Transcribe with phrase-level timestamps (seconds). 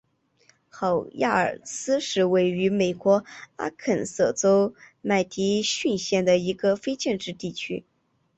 [0.67, 3.23] 赫亚尔思是位于美国
[3.57, 7.85] 阿肯色州麦迪逊县的一个非建制地区。